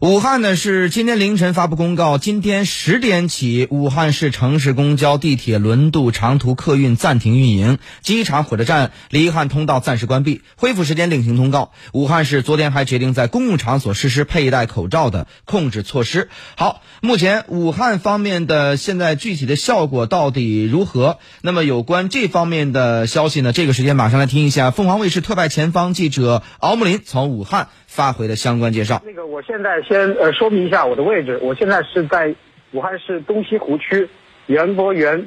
[0.00, 11.72] 武汉呢是今天凌晨发布公告，今天十点起，武汉市城市公交、地铁、轮渡、长途客运暂停运营，机场、火车站、离汉通道暂时关闭，恢复时间另行通告。
[11.92, 16.30] 武汉市昨天还决定在公共场所实施佩戴口罩的控制措施。
[16.56, 21.18] 好，目前武汉方面的现在具体的效果到底如何？
[21.42, 23.52] 那么有关这方面的消息呢？
[23.52, 29.02] 这个时间马上来听一下凤凰卫视特派前方记者敖木林从武汉发回的相关介绍。
[29.04, 29.89] 那个，我现在。
[29.90, 32.32] 先呃说明一下我的位置，我现在是在
[32.70, 34.08] 武汉市东西湖区
[34.46, 35.26] 园博园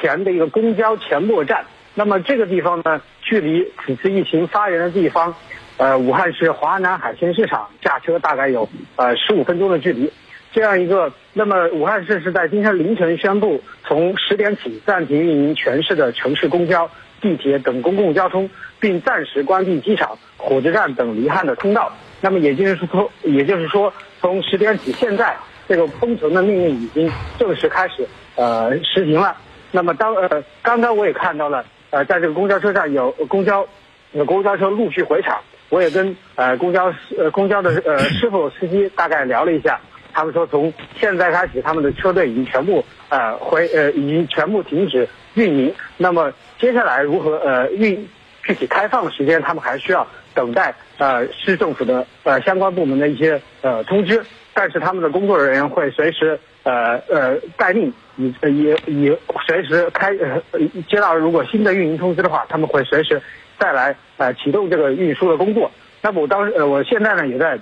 [0.00, 1.62] 前的一个公交前末站。
[1.94, 5.34] 那么这个地方呢，距离此次疫情发源的地方，
[5.76, 10.10] 呃，武汉市华南海鲜市场驾车大概有呃十五分钟的距离。
[10.52, 16.90] 这样一个，那么武汉市是在今天凌晨宣布，从十点起暂停运营全市的城市公交、
[17.20, 21.92] 地铁等公共交通，并暂时关闭机场、火车站等离汉的通道。
[22.20, 25.36] 那么也就是说，也就是说，从十点起，现在
[25.68, 29.36] 这个封城的命令已经正式开始呃实行了。
[29.70, 33.66] 那么当呃刚刚我也看到了呃在这个公交车站有公交
[34.12, 39.78] 有公交车陆续回厂，我也跟呃公交呃公交的呃师傅司机大概聊了一下，
[40.12, 45.74] 他们说从现在开始他们的车队已经全部呃回呃已经全部停止运营。
[45.96, 48.08] 那么接下来如何呃运
[48.42, 50.06] 具体开放的时间，他们还需要。
[50.34, 54.22] 等待呃市政府的呃相关部门的一些呃通知，
[54.54, 60.40] 但是他们的工作人员会随时呃呃待命，以也也随时开呃
[60.88, 63.20] 接到如果新的运营通知的话，他们会随时
[63.58, 65.68] 再来呃启动这个运输的工作。
[66.02, 67.58] 那么我当时呃我现在呢也在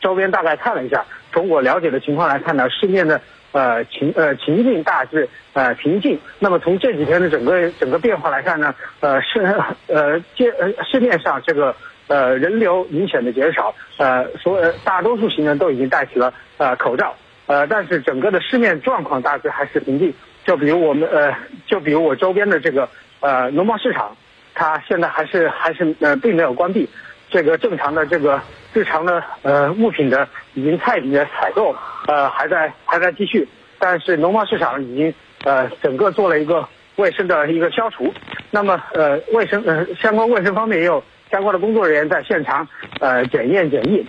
[0.00, 3.20] 周边大概看了一下，从我了解的情况来看呢，市面的
[3.54, 6.20] 呃情呃情境大致呃平静。
[6.38, 9.40] 那么从这几天的整个整个变化来看呢，呃市
[9.86, 11.74] 呃街呃市面上这个。
[12.06, 17.14] 呃，人流明显的减少，呃，所有大多数行人都已经戴起了呃口罩，
[17.46, 20.12] 呃，但是整个的市面状况大致还是平静。
[20.44, 21.34] 就比如我们呃，
[21.66, 24.14] 就比如我周边的这个呃农贸市场，
[24.52, 26.86] 它现在还是还是呃并没有关闭，
[27.34, 28.40] 这个正常的这个
[28.72, 31.74] 日常的呃物品的已经菜品的采购
[32.06, 33.48] 呃还在还在继续，
[33.80, 35.12] 但是农贸市场已经
[35.42, 38.14] 呃整个做了一个卫生的一个消除，
[38.52, 41.02] 那么呃卫生呃相关卫生方面也有。
[41.30, 42.68] 相关的工作人员在现场，
[43.00, 44.06] 呃，检验检疫。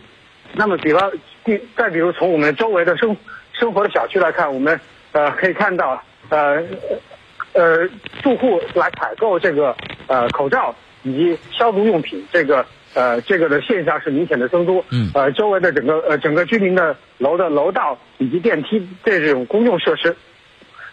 [0.53, 1.11] 那么，比方，
[1.43, 3.17] 第再比如从我们周围的生
[3.51, 4.79] 生活的小区来看，我们
[5.11, 5.99] 呃可以看到，
[6.29, 6.61] 呃
[7.53, 7.89] 呃，
[8.21, 9.75] 住户来采购这个
[10.05, 12.63] 呃口罩以及消毒用品，这个
[12.95, 14.83] 呃这个的现象是明显的增多。
[14.89, 15.11] 嗯。
[15.13, 20.15] 呃，周围的整个呃整个居民的楼的楼道以及电梯这种公用设施，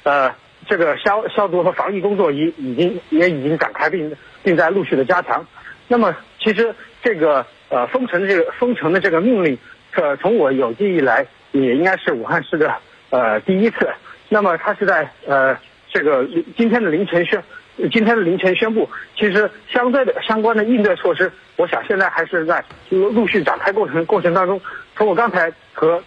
[0.02, 0.30] 呃，
[0.68, 5.46] 这个消消毒和防疫工作已已经也已经展开，并并在陆续的加强。
[5.88, 9.58] 那么，其实这个呃封城的这个封城的这个命令，
[9.94, 12.74] 呃，从我有记忆来，也应该是武汉市的
[13.10, 13.88] 呃第一次。
[14.28, 15.56] 那么，它是在呃
[15.92, 16.26] 这个
[16.56, 17.42] 今天的凌晨宣，
[17.76, 18.88] 今天的凌晨宣布。
[19.16, 24.60] 其实相对的相关的应对措施，我想现在还是在陆陆续展开过程过程当中。
[24.96, 26.02] 从我刚才和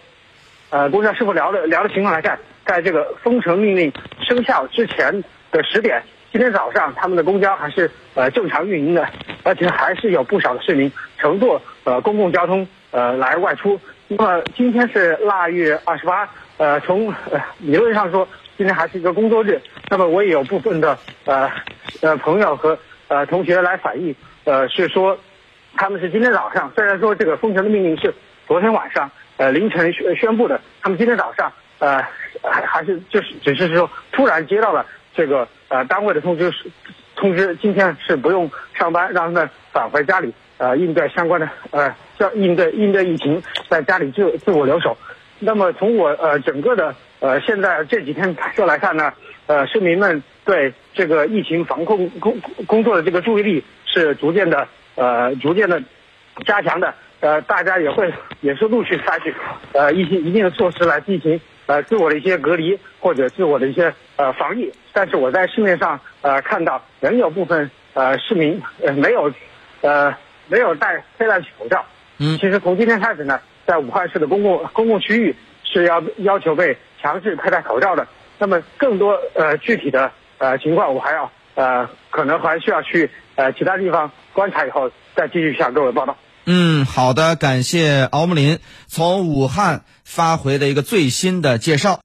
[0.70, 6.02] 呃公交师傅聊的聊的情况来看，在这个封城命令生效之前的十点。
[6.32, 9.08] 今天早上，他们的公交还是呃正常运营的，
[9.42, 13.80] 而且还是有不少的市民乘坐呃公共交通呃来外出。
[14.08, 16.28] 那么今天是腊月二十八，
[16.58, 19.60] 呃，从呃理论上说，今天还是一个工作日。
[19.88, 21.50] 那么我也有部分的呃
[22.00, 22.78] 呃朋友和
[23.08, 25.18] 呃同学来反映，呃是说
[25.76, 28.14] 他们是今天早上，虽然说这个封城的命令是
[28.46, 32.02] 昨天晚上呃凌晨宣宣布的，他们今天早上呃
[32.42, 34.84] 还还是就是只是说突然接到了。
[35.18, 36.52] 这个呃单位的通知
[37.14, 44.94] 通知，今天是不用上班，让他们返回家里呃应对相关的呃要应对应对疫情，在家里自自我留守。
[45.38, 49.12] 那么从我呃整个的呃现在这几天感受来看呢，
[49.46, 55.82] 呃市民们对这个疫情防控工工作的这个注意力是逐渐的呃逐渐的
[56.44, 59.34] 加强的，呃大家也会也是陆续采取
[59.72, 61.40] 呃一些一定的措施来进行。
[61.68, 69.32] 呃，自我的一些隔离或者自我的一些呃防疫，但是我在市面上呃看到仍有部分呃市民呃没有
[69.80, 70.14] 呃
[70.46, 71.84] 没有戴佩戴口罩。
[72.18, 75.34] 嗯，其实从今天开始呢，在武汉市的公共公共区域
[75.64, 78.06] 是要要求被强制佩戴口罩的。
[78.38, 86.16] 那么更多呃具体的呃情况，我还要呃可能还需要去呃其他地方观察以后再继续向各位报道。
[86.48, 91.94] 嗯，好的，感谢敖木林从武汉发回的一个最新的介绍。